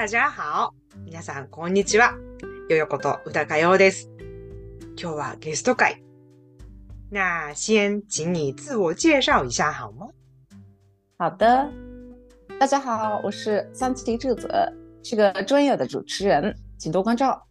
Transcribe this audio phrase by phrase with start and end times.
[0.00, 0.74] 大家好。
[1.04, 2.14] 皆さん、こんにちは。
[2.68, 4.10] よよこと宇高洋です。
[4.96, 6.02] 今日はゲスト会。
[7.10, 10.08] 那先请你自我介绍一下好吗？
[11.18, 11.70] 好的，
[12.58, 14.48] 大家好，我是三崎智子，
[15.02, 17.46] 是个专业的主持人，请多关照。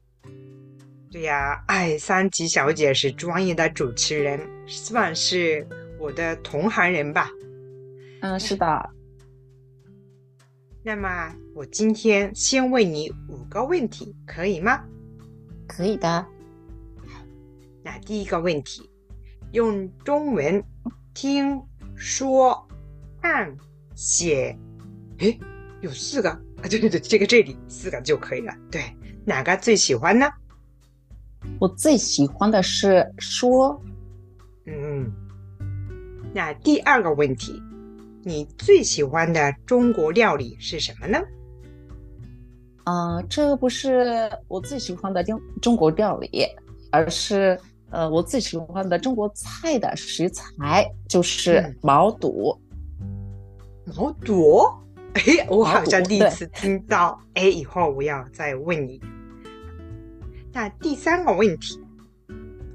[1.11, 5.65] 对呀，哎，三吉小姐是专业的主持人，算是
[5.97, 7.29] 我的同行人吧。
[8.21, 8.89] 嗯，是的，
[10.82, 14.82] 那么我今天先问你五个问题，可以吗？
[15.68, 16.26] 可以的。
[17.82, 18.88] 那第一个问题，
[19.52, 20.62] 用中文
[21.12, 21.60] 听
[21.94, 22.66] 说
[23.20, 23.54] 看
[23.94, 24.58] 写，
[25.18, 25.38] 诶，
[25.82, 26.40] 有四个啊？
[26.62, 28.54] 对对对，这个这里四个就可以了。
[28.70, 28.82] 对，
[29.26, 30.26] 哪个最喜欢呢？
[31.58, 33.82] 我最喜欢的是说，
[34.64, 35.12] 嗯，
[36.34, 37.62] 那第二个问题，
[38.22, 41.18] 你最喜欢的中国料理是什么呢？
[42.84, 46.46] 呃，这不是我最喜欢的中中国料理，
[46.90, 47.58] 而是
[47.90, 52.58] 呃我最喜欢的中国菜的食材就是嗯毛肚。
[53.96, 54.66] 毛肚？
[55.14, 57.20] 哎，我好像第一次听到。
[57.34, 59.00] 哎，以后我要再问你。
[60.52, 61.80] 那第三个问题，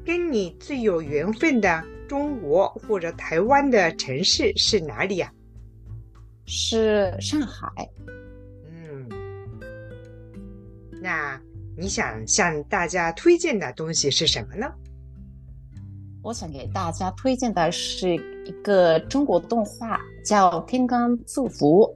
[0.06, 5.32] 跟你最有缘分的中国或者台湾的城市是哪里呀、
[6.46, 7.68] 是上海。
[8.68, 9.10] 嗯，
[11.02, 11.40] 那
[11.78, 14.72] 你想向大家推荐的东西是什么呢？
[16.23, 21.96] 我想给大家推荐的是一个中国动画，叫《天罡祝福》。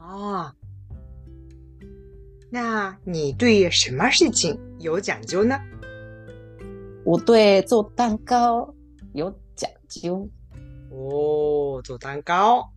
[0.00, 0.52] 哦，
[2.50, 5.56] 那你对什么事情有讲究呢？
[7.04, 8.74] 我对做蛋糕
[9.12, 10.28] 有讲究。
[10.90, 12.68] 哦，做蛋糕。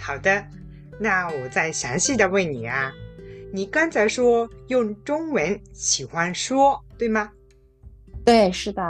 [0.00, 0.44] 好的，
[0.98, 2.92] 那我再详细的问你啊，
[3.52, 7.30] 你刚才说用中文喜欢说，对吗？
[8.24, 8.82] 对，是的，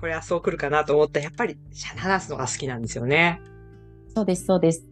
[0.00, 1.20] これはそう来るかなと思った。
[1.20, 1.56] やっぱり
[1.96, 3.40] 話すのが好きなんですよね。
[4.14, 4.84] そうです、そうです。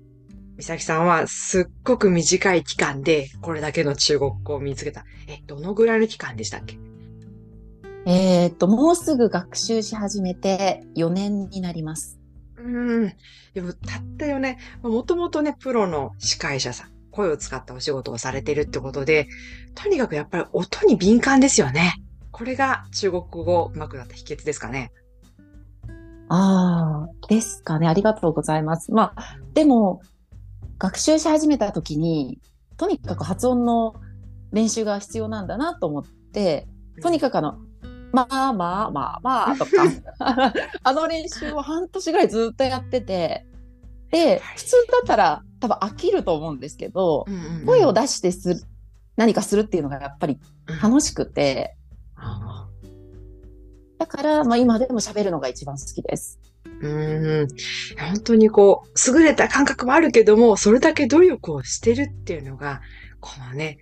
[0.57, 5.05] 美咲さんはすっごく短い期間でこれだけの中国語を見つけた。
[5.27, 6.79] え、どのぐらいの期間でしたっけ？
[8.05, 12.19] えっと、もうすぐ学習し始めて4年になります。
[12.65, 13.13] うん。
[13.55, 14.59] でも、たったよね。
[14.83, 19.29] もともとね、プロの司会者さん、声を使ったお仕事をされてるってことで、
[19.75, 21.95] とにかくやっぱり音に敏感ですよね。
[22.31, 24.93] これが中国語上手くなった秘訣ですかね。
[26.29, 27.89] ああ、ですかね。
[27.89, 28.93] ありがとうございます。
[28.93, 30.01] まあ、でも、
[30.79, 32.41] 学習し始めた時に、
[32.77, 33.95] とにかく発音の
[34.53, 36.67] 練習が必要なんだなと思って、
[37.03, 37.59] とにかくあの、
[38.13, 39.71] まあまあまあまあとか、
[40.83, 43.47] あの練習を半年ぐらいずっとやってて、
[44.11, 47.67] で、普通だったら多分飽きると思うんですけど、うんうんうん。
[47.67, 48.61] 声を出してする、
[49.17, 50.39] 何かするっていうのがやっぱり
[50.83, 51.77] 楽しくて、
[52.17, 52.69] あ
[53.99, 56.39] だから、まあ今でも喋るのが一番好きです。
[56.83, 57.49] ーうん。
[57.99, 62.83] 本当にこう、優れた感覚もあるけども、それだけ努力をしてるっていうのが、
[63.21, 63.79] このね、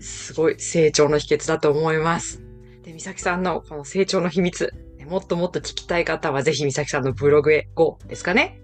[0.00, 2.42] すごい成長の秘訣だと思います。
[2.82, 8.60] で、美咲さんのこの成長の秘密、ねもっともっと聞きたい方はぜひ美咲さんのブログへ GO ですかね。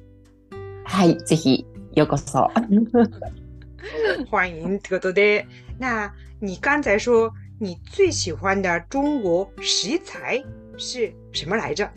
[0.84, 2.48] はい、ぜひ、ようこそ。
[4.30, 5.46] 欢迎这ことで、
[5.78, 10.42] 那你刚才说你最喜欢的中国食材
[10.78, 11.90] 是什么来着？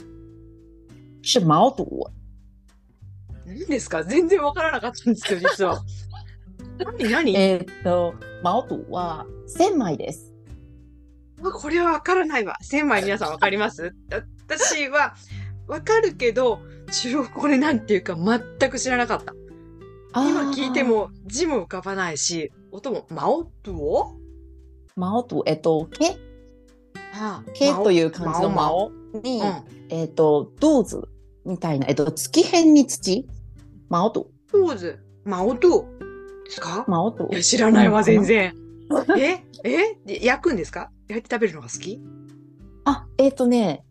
[1.22, 2.10] 是毛肚。
[3.46, 4.04] 何ですか？
[4.04, 5.84] 全然わからなかったんですよ、実は。
[7.00, 7.10] 何？
[7.10, 7.36] 何？
[7.36, 8.14] えーっと、
[8.44, 10.29] 毛肚は千枚です。
[11.44, 12.58] あこれはわからないわ。
[12.62, 13.94] 千枚皆さんわかります？
[14.12, 15.16] あ私は
[15.68, 16.60] わかるけど、
[16.92, 19.34] 中国語でなんていうか全く知らなかった。
[20.16, 24.16] 今聞いても字も浮かばないし、音も、マオトを？
[24.96, 26.18] 毛肚、えっと、毛
[27.14, 29.64] あ毛という漢字のマオ毛に、うん。
[29.90, 31.08] えっと、銅図
[31.46, 33.24] みたいな、えっと、月辺に土
[33.90, 34.32] 毛肚。
[34.52, 35.86] ポーズ、マオト
[36.46, 36.86] ですか？
[36.88, 38.04] 毛肚いや、知らないわ、うん。
[38.04, 38.56] 全然。
[39.18, 39.44] え？
[39.64, 39.96] え？
[40.06, 40.90] で焼くんですか？
[41.10, 42.02] 焼いて食べるのが好き？
[42.86, 43.84] あ、えっとね、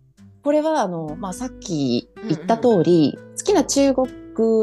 [0.43, 4.09] これはあの、まあ、さっき言った通り、好きな中国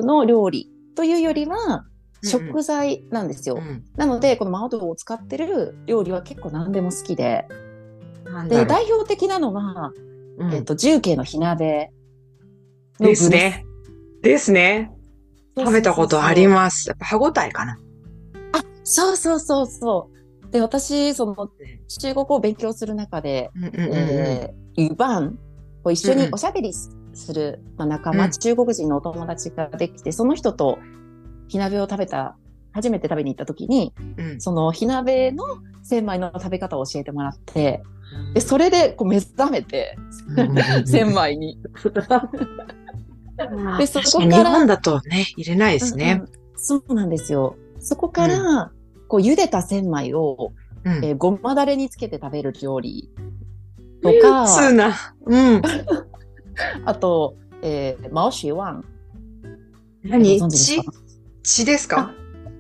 [0.06, 1.82] の料理というよりは、うんうん
[2.24, 3.58] 食材なんですよ。
[3.58, 3.84] ん。
[3.98, 7.46] なので、このマオドを使ってる料理は結構何でも好きで、
[8.50, 9.92] で、代表的なのは、
[10.40, 11.92] うんえっと、重慶の火鍋
[12.98, 13.64] ですね。
[14.24, 14.92] ですね。
[15.56, 16.48] 食べたことありす。
[16.50, 16.90] ます。
[16.90, 17.78] やっぱ歯ごたえかな。
[18.54, 20.15] あ、そうそうそうそう。
[20.56, 21.36] で、私、その、
[22.00, 23.52] 中国を勉強する中で、
[24.78, 25.38] ユバン
[25.84, 26.26] を一緒うんうん。
[26.28, 28.32] におしゃべりする、まあ、仲間、うん。
[28.32, 30.80] 中国人のお友達ができて、その人と
[31.50, 32.38] 火鍋を食べた
[32.72, 34.40] 初めて食べに行った時に、うん。
[34.40, 35.44] その火鍋の
[35.84, 37.84] 千枚の食べ方を教えてもらって、
[38.34, 39.98] で、それでこう目覚めて、
[40.86, 41.60] 千枚に。
[43.78, 46.14] でそこから日本だとね、入れないですね。
[46.14, 46.30] うんうん。
[46.56, 47.58] そうなんですよ。
[47.82, 48.72] そこから、
[49.08, 50.52] こう茹でた千枚を、
[50.84, 51.04] うん。
[51.04, 53.10] えーごまだれにつけて食べる料理
[54.04, 54.46] とか。
[55.26, 55.62] うん。
[56.86, 58.86] あと、えー、マオシュワン。
[60.04, 60.40] 何？
[60.50, 60.92] 血か？
[61.44, 61.66] 血？
[61.66, 62.12] ですか？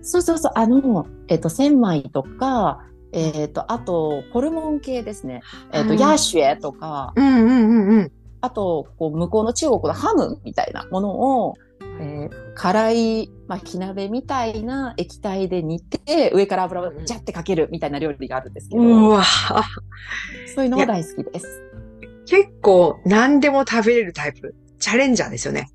[0.02, 5.42] そうそうそう、あの、えっ、と、千枚とか、えっ、と、あと、ホルモン系ですね。
[5.72, 8.12] えっ、と、うんヤーシュエとか、うんうんうんうん。
[8.42, 11.10] あと、こう、向こうの中国のハムみたいなもの
[11.42, 11.54] を、
[12.00, 19.24] えー辛い、まあ、火鍋みたいな液体で煮て、上から油をジャってかけるみたいな料理があるんですけど、うわ
[20.56, 21.62] そういうのが大好きです。
[22.26, 24.56] 結構何でも食べれるタイプ。
[24.80, 25.70] チャレンジャーですよね。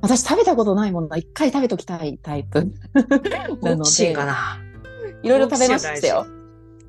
[0.00, 2.72] 私食べたことないものは一回食べときたいタイプ
[3.62, 4.60] なので、かな。
[5.22, 6.26] いろいろ食べましたよ。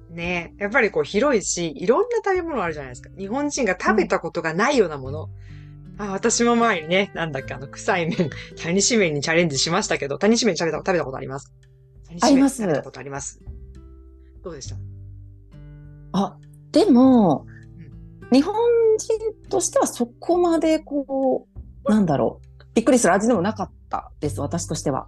[0.09, 3.09] ねやっぱりこう広いし、いろんな食べ物あるじゃないですか。
[3.17, 5.29] 日本人が食べたことがないようなもの。
[5.97, 8.29] あ私も前にね、なんだっけ、あの、臭い麺、
[8.61, 11.53] 谷し麺にチャレンジしましたけど、谷し麺食べた食べたことあります？
[12.07, 13.39] 谷あります食べたことあります？
[14.43, 14.75] どうでした？
[16.13, 16.37] あ、
[16.71, 17.45] でも、
[18.31, 18.55] 日本
[18.97, 21.47] 人としてはそこまでこ
[21.85, 25.07] う、なんだろう、びっくりする味でもなかったです、私としては。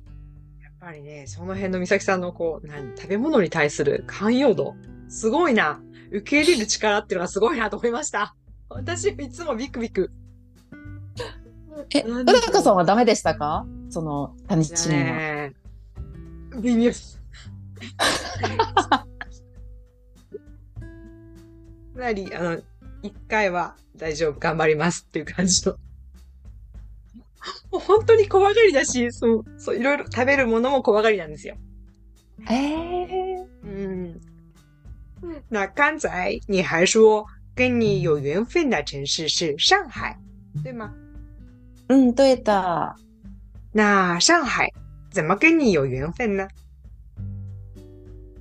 [0.62, 4.76] やっぱりね、その辺の美咲さんのこう、何、食べ物に対する寛容度、
[5.10, 5.82] すごいな。
[6.12, 8.36] 受け入れる力っていうのがすごいなと思いました。
[8.70, 10.12] 私いつもビクビク。
[11.94, 13.66] え、な宇んで高さんはダメでしたか？
[13.90, 15.16] その、谷地麺は。
[15.16, 15.54] ね
[16.56, 16.92] え微妙。
[21.96, 22.62] なり、あの、
[23.04, 25.78] 一回は大丈夫、頑張りますっていう感じの。
[27.72, 31.56] もう本当に怖がりだし、そう、そう、いろいろ食べるものも怖がりなんですよ。
[32.50, 34.20] ええ嗯，
[35.50, 40.20] 那刚才你还说跟你有缘分的城市是上海，
[40.64, 40.94] 对吗？
[41.90, 42.98] うん、どうやった
[43.74, 44.74] 那上海
[45.12, 46.48] 怎么跟你有缘分呢？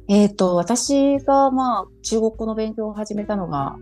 [0.08, 3.76] えっ、と、私が、まあ、中国語の勉強を始めたのが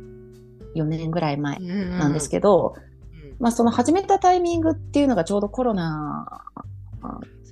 [0.76, 6.44] 4年ぐらい前ななんですけど、うんまあ、その始めたタイミングっていうのがちょうどコロナ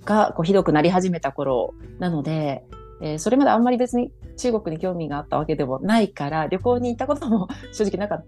[0.04, 2.64] がこうひどくなり始めた頃なので、
[3.02, 8.24] えーそれまであんまり別に中国に興味があったわけでもないから、旅行に行ったことも 正直なかっ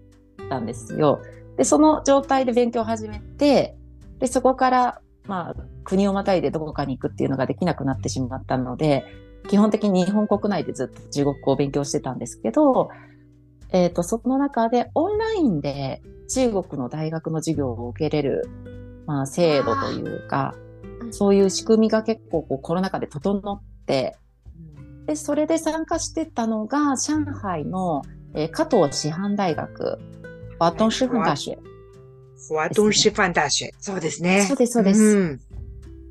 [0.49, 1.21] たんですよ。
[1.57, 3.75] で、その状態で勉強を始めて、
[4.19, 9.05] で、そこから、まあ、国をまたいでどこかに行くっていうのができなくなってしまったので、
[9.49, 12.89] 基本的に日本国内でずっと中国語を勉強してたんですけど、
[13.71, 18.47] えっ、と、その中でオンラインで中国の大学の授業を受けれる、
[19.05, 20.55] まあ、制度というか、
[21.11, 24.15] そういう仕組みが結構こうコロナ禍で整って、
[25.05, 28.03] で、それで参加してたのが、上海の、
[28.33, 29.99] えー加藤師範大学、
[30.63, 31.59] バトン師範大学。
[32.49, 33.69] 华东师范大学。
[33.79, 34.45] そうですね。
[34.47, 35.39] そうですそうですん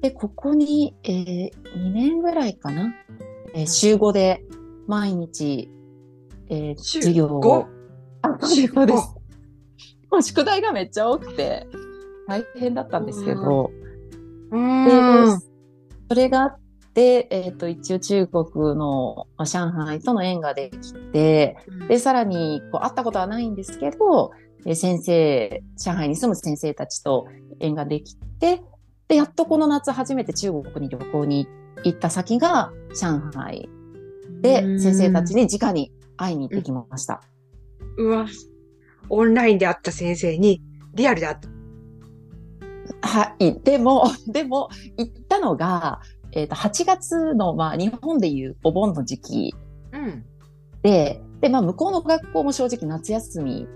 [0.02, 2.92] で、ここに、えー、2年ぐらいかな、
[3.54, 4.44] えー週5で
[4.86, 5.70] 毎日、
[6.50, 7.66] えー週授業を五？
[8.20, 9.14] あ、そうです。
[10.10, 11.66] もう宿題がめっちゃ多くて、
[12.28, 13.70] 大変だったんですけど、
[14.50, 15.40] うでん。
[16.10, 16.60] それがあっ
[16.94, 18.44] て、えっ、と、一応中国
[18.76, 21.56] のまあ上海との縁ができて、
[21.88, 24.32] で、さらに、こう、会ったことはないんですけど、
[24.66, 27.26] えー先生、上海に住む先生たちと
[27.60, 28.62] 縁ができて、
[29.08, 31.48] で、やっとこの夏初めて中国に旅行に
[31.84, 33.68] 行った先が上海
[34.40, 37.22] で、先生たちに直に会いに行ってきました。
[37.96, 38.26] うわ。
[39.08, 40.62] オンラインで会った先生に、
[40.94, 41.36] リアルで会っ
[43.00, 43.08] た。
[43.08, 43.60] はい。
[43.60, 46.00] でも、でも、行ったのが、
[46.32, 49.54] えっ、と、8月の、まあ、日本でいうお盆の時期
[49.92, 50.24] うん。
[50.82, 53.66] で、で、まあ、向こうの学校も正直夏休み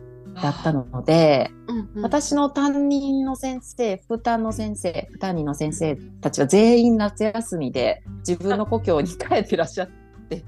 [0.42, 9.88] だったので、うんうん私の担任の先生、副担の先生、副担任の先生たちは全員夏休みで自分の故郷に帰ってらっしゃっ
[10.28, 10.44] て。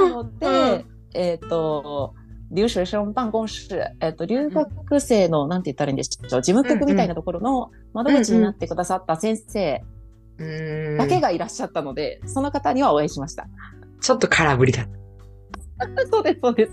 [0.00, 2.14] なので、えっ、と、
[2.50, 9.99] 留学生办公室、えっ、と、留学生の、なんて言ったらいいんでしょう、事務局みたいなところの窓口になってくださった先生うん
[10.98, 13.46] だけがいらっしゃったので、その方にはお会いしました。
[14.00, 14.86] ちょっと空振りだ。
[16.10, 16.72] そうです、そうです。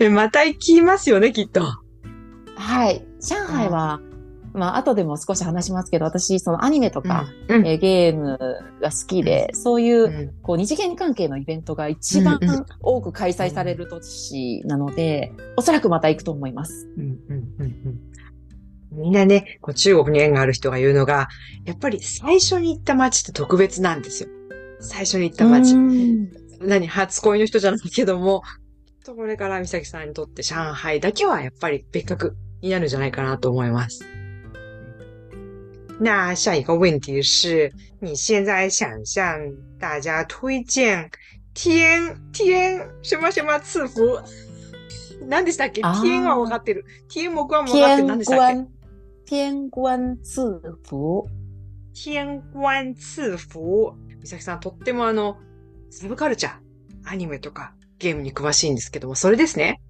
[0.00, 1.62] えまた行きますよね、きっと。
[2.54, 3.04] はい。
[3.20, 4.00] 上海は、
[4.52, 7.66] まあ、後でも少し話しますけど、私、そのアニメとか、うん。
[7.66, 8.38] えーゲーム
[8.80, 16.88] が好きで、そういう、うんこう、二次元関係のイベントが一番うんうん多く開催される都市なので、おそらくまた行くと思います。
[16.96, 18.00] うんうんうんうん
[18.92, 21.28] みんなね、こう中国に縁がある人が言うのが、
[21.64, 24.28] やっぱり最初に行った街って特別なんですよ。
[24.80, 25.74] 最初に行った街。
[26.60, 28.42] 何、初恋の人じゃないけども、
[29.04, 34.04] とこれから美咲さんにとって上海だけはやっぱり別格になるんじゃないかなと思います。
[35.98, 39.38] 那下一个问题是，你现在想向
[39.78, 41.10] 大家推荐
[41.54, 44.22] 天天什么什么赐福？
[45.28, 45.82] 何でしたっけ？
[46.02, 46.84] 天は分かってる。
[47.08, 48.08] 天目は分かってる。
[48.08, 48.81] 何でしたっけ？
[49.26, 51.24] 天官赐福？
[51.94, 53.94] 天官赐福？
[54.20, 55.38] 美咲さん、とってもあの、
[55.90, 56.54] サブカルチャー、
[57.04, 59.80] アニメとかゲームに詳しいんですけども、それですね？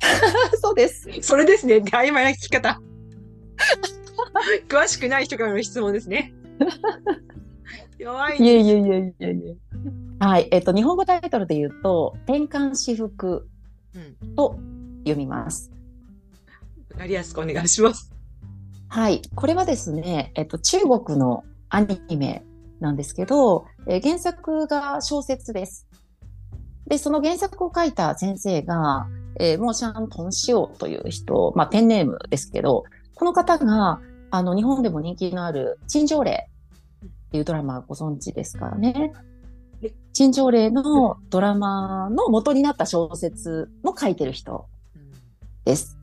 [0.60, 1.08] そうです。
[1.20, 1.76] それですね。
[1.76, 2.80] 曖昧な聞き方。
[4.68, 6.34] 詳しくない人からの質問ですね。
[7.98, 8.38] 弱い。
[8.38, 9.54] いやいやいやいやいや。
[10.26, 10.48] はい。
[10.50, 13.48] えっと、日本語タイトルで言うと、転換私服
[14.36, 14.58] と
[15.04, 15.70] 読みます。
[16.92, 18.11] わ、かりやすくお願いします。
[18.92, 19.22] はい。
[19.34, 22.44] これはですね、えっと、中国のアニメ
[22.78, 25.88] なんですけど、えー、原作が小説です。
[26.86, 29.06] で、その原作を書いた先生が、
[29.40, 32.84] えー、モーシャン・トンシオという人、まあ、ペンネームですけど、
[33.14, 36.50] この方が、あの、日本でも人気のある、陳情令
[37.06, 39.14] っていうドラマご存知ですかね。
[40.12, 44.66] 陳情令のドラマの元になった小説も書いてる人
[45.64, 45.96] です。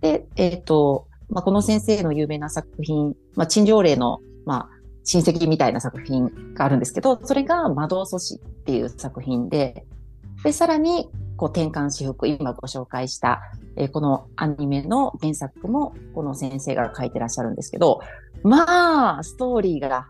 [0.00, 4.70] で、えっ、ー、と、まあ、この先生の有名な作品、まあ、陳情令の、まあ、
[5.04, 9.84] 親戚みたいな作品があるんですけど、それが魔導阻止っていう作品で、
[10.44, 13.40] で、さらに、こう、転換私服、今ご紹介した、
[13.76, 18.00] えー、このアニメの原作も、この先生が書いてらっしゃるんですけど、
[18.42, 20.08] まあ、ストーリーが、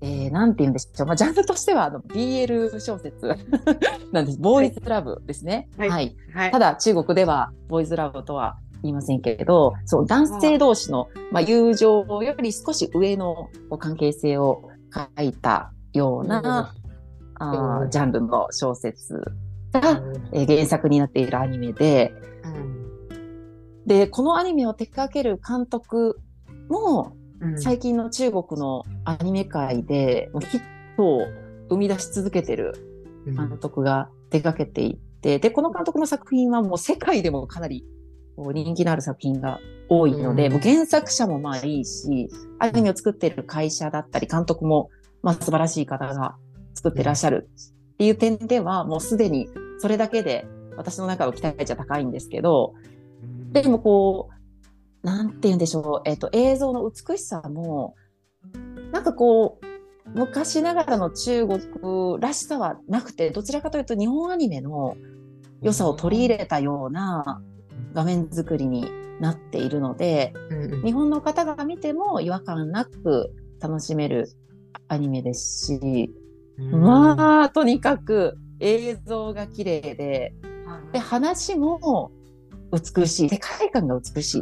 [0.00, 1.06] えー、なんて言うんでしょう。
[1.06, 3.36] まあ、ジャンルとしては、あの、BL 小説
[4.12, 4.38] なんです。
[4.38, 5.68] ボーイズラブですね。
[5.76, 5.90] はい。
[5.90, 6.16] はい。
[6.32, 13.48] はい、ただ、中国では、ボーイズラブとは言いませんけれど、そう、男性同士の、まあ、友情より少し上の
[13.78, 16.74] 関係性を書いたような、
[17.36, 19.14] あジャンルの小説
[19.72, 22.14] が、えー、原作になっているアニメで、
[22.44, 26.20] うん、で、このアニメを手掛ける監督
[26.68, 27.16] も、
[27.56, 30.62] 最近の中国のアニメ界でヒッ
[30.96, 31.26] トを
[31.70, 32.74] 生み出し続けてる
[33.26, 37.84] 監督が手掛けていて、で、この監督の作品はもう世界でもかなり
[38.36, 44.90] 人気のある作品が多いので、うん、もう原作者もまあいいし、アニメを作ってる会社だったり、監督も
[45.22, 46.36] まあ素晴らしい方が
[46.74, 47.48] 作ってらっしゃる
[47.94, 49.48] っていう点では、もうすでに
[49.78, 52.74] それだけで私の中の期待値は高いんですけど、
[53.52, 54.30] でもこ
[55.02, 57.94] う、なんて言うんでしょう、えっ、ー、と、映像の美しさも、
[58.92, 59.66] なんかこう、
[60.14, 61.60] 昔ながらの中国
[62.20, 64.96] らしさはなくて、どちらかというと日本アニメの
[65.62, 67.42] 良さを取り入れたような
[67.94, 74.28] 画面作りになっているので、うん日本の方が見ても違和感なく楽しめる
[74.88, 76.14] アニメですし、
[76.58, 80.34] うん、まあ、とにかく映像が綺麗で、
[80.92, 82.10] で、話も
[82.72, 83.28] 美しい。
[83.28, 84.34] 世界観が美し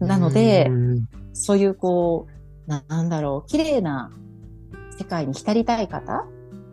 [0.00, 0.04] い。
[0.04, 2.26] なので、うん、そういうこ
[2.66, 4.10] う、なんだろう、綺麗な
[4.98, 6.26] 世界に浸りたい方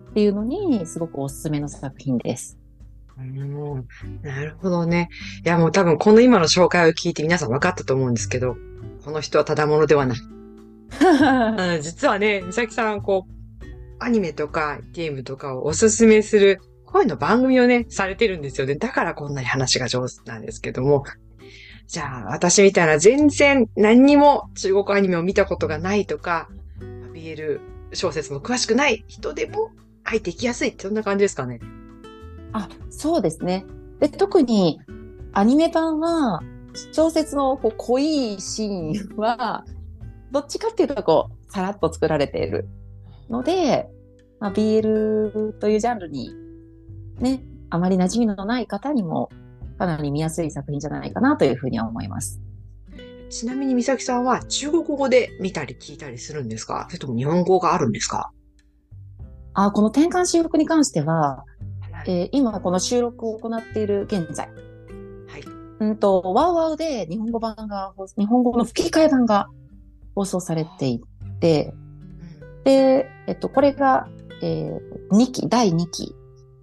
[0.10, 2.58] っていうのにすごくおすすめの作品です。
[3.20, 5.10] うん、なるほどね。
[5.46, 8.56] いや、もう多分この今の紹介を聞いて皆さん分かったと思うんですけど、
[9.04, 10.20] この人はただものではない。
[11.82, 13.66] 実はね、美咲さん、こう、
[14.00, 18.76] アニメとかゲームとかをおすすめする声の番組をね、されてるんですよね。
[18.76, 21.04] だからこんなに話が上手なんですけども。
[21.88, 26.48] じゃあ、私みたいな全然何にも中国アニメを見たことがないとか、
[27.14, 27.60] BL
[27.94, 29.72] 小説も詳しくない人でも
[30.04, 31.60] 入っていきやすいってそんな感じですかね。
[32.54, 33.66] あ、そうですね。
[34.00, 34.80] で、特に
[35.34, 36.42] アニメ版は、
[36.92, 39.66] 小説のこう濃いシーンは、
[40.32, 42.68] どっちかっていうとこう、さらっと作られている
[43.30, 43.90] ので、
[44.40, 46.32] まあ、BL というジャンルに
[47.20, 49.30] ね、あまり馴染みのない方にも、
[49.78, 52.42] かなり見やすい作品じゃないかなというふうには思います。
[53.30, 56.88] ちなみに美咲さんは中国語で見たり聞いたりするんですか？
[56.90, 58.32] それとも日本語があるんですか？
[59.54, 61.44] あ、この転換修復に関しては、
[62.06, 64.48] えー、今この収録を行っている現在、
[65.28, 65.44] はい。
[65.80, 69.48] うんと、ワウワウで日本語版が、日本語の吹き替え版が
[70.16, 71.02] 放送されてい
[71.40, 71.74] て、
[72.64, 74.08] で、えっと、これが、
[74.42, 76.16] えー、2期、第2期。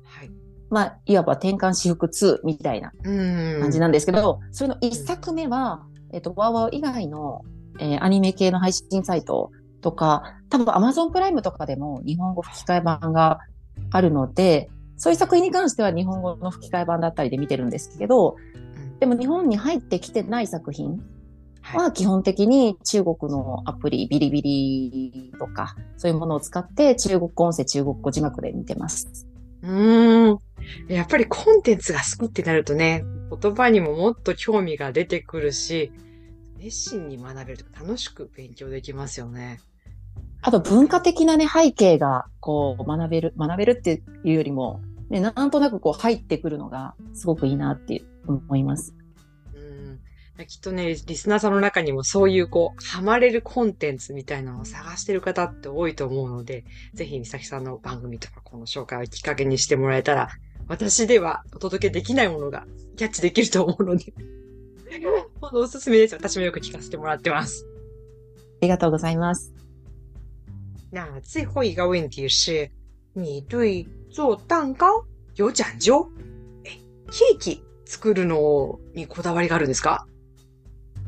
[0.05, 0.31] はい。
[0.71, 7.43] まあ、いわば転換私服2みたいな感じなんですけど、それの1作目は、えっと、ワウワウ以外の、
[7.79, 9.51] えー、アニメ系の配信サイト
[9.81, 13.41] とか、多分 Amazon プライムとかでも日本語吹き替え版が
[13.91, 18.37] あるので、そういう作品に関しては日本語の吹き替え版だったりで見てるんですけど、
[19.01, 21.03] でも日本に入ってきてない作品
[21.75, 29.27] は基本的に中国のアプリ、ビリビリとか、そういうものを使って中国音声、中国語字幕で見てます。
[29.63, 30.39] うーん。
[30.89, 33.05] やっぱりコンテンツが好きってなるとね、
[33.41, 35.93] 言葉にももっと興味が出てくるし、
[36.59, 39.61] 熱心に学べるとか楽しく勉強できますよね。
[40.43, 48.95] あと文化的なね、背景がこう学べる、学べるっていうよりも、ね、なんとなくこう入ってくるのがすごくいいなって思います。
[49.55, 49.59] う
[50.43, 50.47] ん。
[50.47, 60.29] きっとね、リスナーさんの中にもそういうこう、ハマれるコンテンツみたいなのを探してる方って多いと思うので、ぜひ、みさきさんの番組とかこの紹介をきっかけにしてもらえたら、
[60.69, 64.13] 私ではお届けできないものがキャッチできると思うので、
[65.41, 66.15] ほんとおすすめです。
[66.17, 67.65] 私もよく聞かせてもらってます。
[67.65, 69.55] ありがとうございます。
[70.91, 72.71] 那最后一个问题是，
[73.15, 73.87] 你对
[74.17, 75.05] 做蛋糕
[75.35, 76.07] 有讲究？
[76.65, 76.71] え、
[77.11, 80.07] ケーキ作るのにこだわりがあるんですか？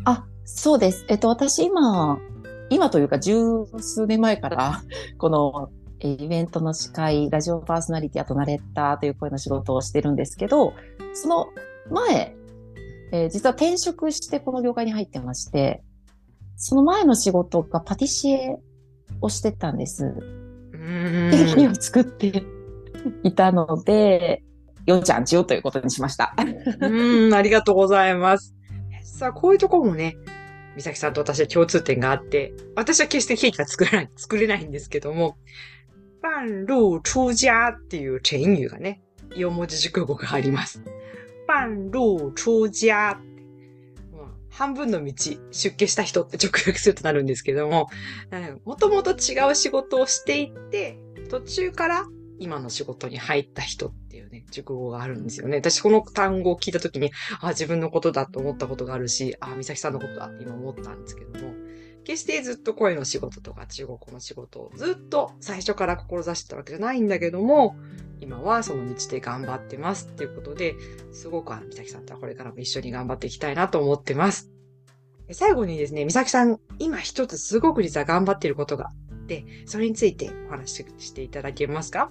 [0.05, 1.07] あ、そうです。
[1.09, 2.19] えっと、私今、
[2.69, 4.83] 今というか十数年前から、
[5.17, 10.75] このイベントの司会、ラジオパーソナリティ、あとナレッターという声の仕事をしてるんですけど、
[11.15, 11.47] その
[11.91, 12.37] 前、
[13.13, 15.83] えー、実は転職してこの業界に入ってまして、
[16.57, 18.59] その前の仕事がパティシエ
[19.23, 20.13] をしてたんです。
[20.73, 22.45] ケーキを作って
[23.23, 24.43] いたので、
[24.87, 26.35] よちゃんちよということにしました。
[26.81, 28.55] うん、ありがとうございます。
[29.03, 30.17] さあ、こういうとこもね、
[30.77, 35.37] 美咲さんと私は共通点があって、私は決してケーキが作れない、作れないんですけども、
[36.23, 40.83] 半路出家っていうチェンユがね、4文字熟語があります。
[41.47, 43.19] 半路出家
[44.51, 45.13] 半分の道、
[45.53, 47.89] 出家した人って直訳するとなるんですけども、
[48.65, 50.99] もともと違う仕事をしていって、
[51.31, 52.07] 途中から
[52.39, 55.57] 今の仕事に入った人っていうね、熟語があるんですよね。
[55.59, 61.55] 私この単語を聞いたときに、あ、自分のことだと思ったことがあるし、あ、美咲さんのことだって今思ったんですけども、
[62.05, 67.77] 決してずっと声の仕事とか中国語の仕事をずっと最初から志してたわけじゃないんだけども、
[68.21, 70.75] 今はその道で頑張ってますっていうことで、
[71.13, 74.51] すごく美咲さんとはこれからも一緒に頑張っていきたいなと思ってます。
[75.31, 82.11] 最後にですね、美咲さん、今一つすごく実は頑張っていることがあって、それについてお話ししていただけますか？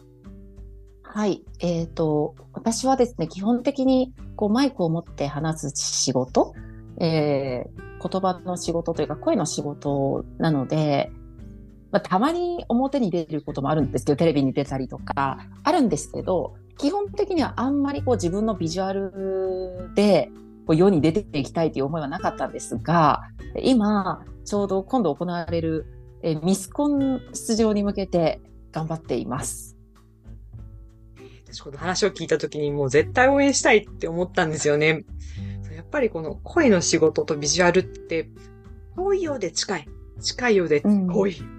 [1.17, 1.41] はい。
[1.61, 6.53] え、ー、と、私はですね、基本的にこうマイクを持って話す仕事、
[7.01, 11.11] えー、言葉の仕事というか声の仕事なので、
[11.89, 20.29] まあ、たまに表に出ることもあるんですけど、テレビに出たりとか、あるんですけど、基本的にはあんまりこう自分のビジュアルで
[20.67, 23.23] こう世に出ていきたいという思いはなかったんですが、
[23.63, 25.87] 今、ちょうど今度行われる
[26.21, 28.39] えミスコン出場に向けて
[28.71, 29.76] 頑張っています。
[31.57, 35.05] 私この話を聞いた時にもう絶対応援したいって思ったんですよね。
[35.75, 38.29] やっぱりこの声の仕事とビジュアルって
[38.95, 39.87] 遠いようで近い。
[40.21, 41.39] 近いようで遠い。
[41.39, 41.57] うん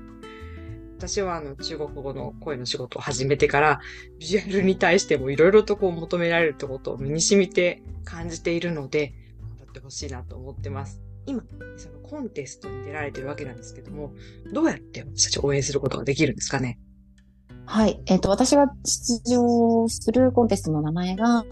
[0.99, 3.81] 私はあの中国語の声の仕事を始めてから、
[4.19, 11.01] ビジュアルに対してもいろいろとこう求められるってことを身に染みて感じているので、頑張ってほしいなと思ってます。
[11.27, 11.45] 今、
[11.77, 14.13] そのコンテストに出られてるわけなんですけども、
[14.53, 16.81] どうやって私たち応援することができるんですかね？
[17.69, 18.01] はい。
[18.07, 21.45] えっ、ー、と、私が出場するコンテストの名前が、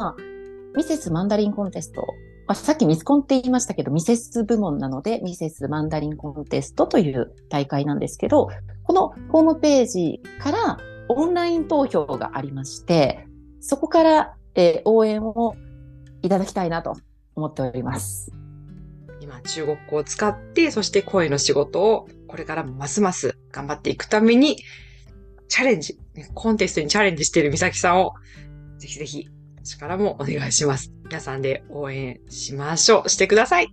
[0.75, 2.07] ミセスマンダリンコンテスト
[2.47, 8.49] まあ、さっきミスコンって言いましたけど、ミセス部門なので、ミセスマンダリンコンテストという大会なんですけど、
[8.85, 13.27] このホームページからオンライン投票がありまして、
[13.61, 15.57] そこから、えー、応援を
[16.23, 16.95] いただきたいなと
[17.35, 18.33] 思っております。
[19.21, 24.59] 今、中国語を使って、そして声の仕事をこれからもますます頑張っていくために、
[25.49, 25.99] チャレンジ、
[26.35, 28.15] コンテストにチャレンジしている美咲さんを、
[28.79, 30.93] ぜひぜひ私からもお願いします。
[31.05, 33.09] 皆さんで応援しましょう。
[33.09, 33.69] してください。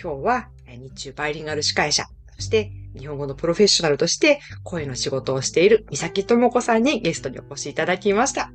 [0.00, 2.04] 今日は日中バイリンガル司会者、
[2.36, 8.52] そして日本語のプロフェッショナルとして声の仕事をしている三崎智子さんにゲストにお越しいただきました。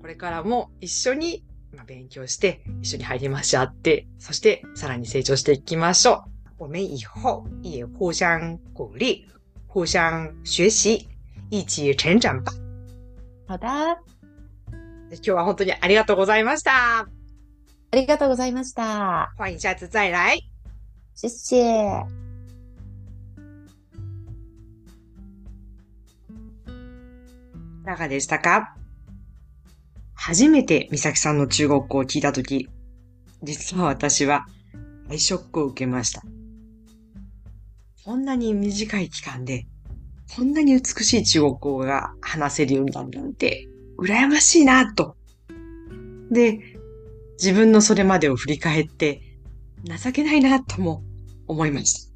[0.00, 1.44] これからも一緒に
[1.86, 6.24] 勉強して、一緒に入りましょって、そしてさらに成長していきましょ
[6.58, 6.64] う。
[6.64, 9.26] 我们以后也互相鼓励、
[9.68, 11.08] 互相学习、
[11.50, 12.52] 一起成长吧。
[13.46, 13.66] 好的。
[15.10, 17.00] 今日は本当にありがとうございました。
[17.00, 17.06] あ
[17.92, 19.32] りがとうございました。
[19.38, 20.40] 欢迎下次再来。
[21.14, 22.06] 谢谢。
[27.82, 28.74] いかがでしたか？
[30.14, 32.68] 初めて美咲さんの中国語を聞いたとき、
[33.44, 34.46] 実は私は
[35.08, 36.22] 大ショックを受けました。
[38.04, 39.68] こんなに短い期間で、
[40.34, 45.16] こんなに美しい中国語が話せるようになるなんて羨ましいな、と。
[46.30, 46.60] で、
[47.38, 49.22] 自分のそれまでを振り返って、
[49.84, 51.02] 情けないな、とも
[51.46, 52.08] 思いまし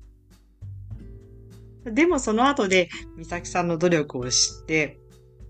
[1.84, 1.90] た。
[1.90, 4.98] でもその後で、美咲さんの努力を知って、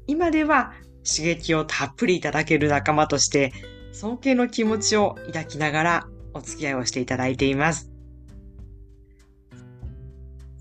[0.07, 0.73] 今では
[1.05, 3.53] 刺激をたっぷりいただける仲間として、
[3.93, 7.90] 尊敬の気持ちを抱きながらお付き合いをしていただいています。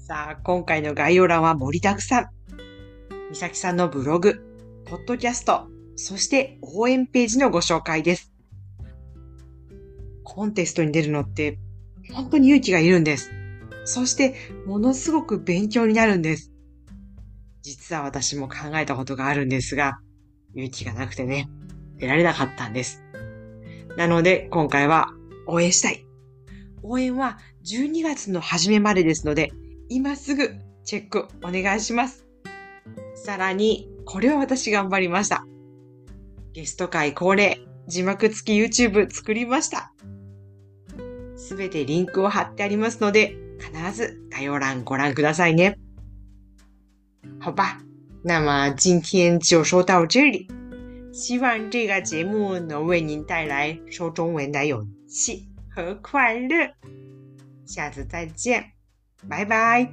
[0.09, 2.29] さあ、今回の概要欄は盛りだくさん。
[3.29, 4.41] 美咲さんのブログ、
[4.85, 8.33] ポッドキャスト、そして応援ページのご紹介です。
[10.23, 11.59] コンテストに出るのって
[12.11, 13.29] 本当に勇気がいるんです。
[13.85, 14.33] そして
[14.65, 16.51] ものすごく勉強になるんです。
[17.61, 19.99] 実は私も考えたことがあるんですが、
[20.55, 21.47] 勇気がなくてね、
[21.97, 23.03] 出られなかったんです。
[23.95, 25.09] なので今回は
[25.45, 26.03] 応援したい。
[26.81, 29.51] 応援は12月の初めまでですので、
[29.89, 30.51] 今すぐ
[30.83, 32.25] チェックお願いします。
[33.15, 35.45] さらに、これは私頑張りました。
[36.53, 39.91] ゲスト会恒例、字幕付き YouTube 作りました。
[41.35, 45.77] すべてリンクを貼ってありますので、必ず概要欄ご覧くださいね。
[47.39, 47.79] 好吧，
[48.23, 50.47] 那么今天就说到这里。
[51.11, 56.73] 希望这个节目能为您带来说中文的勇气和快乐。
[57.65, 58.78] 下次再见。
[59.27, 59.91] 拜拜。